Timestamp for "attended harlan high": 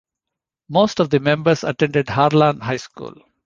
1.63-2.77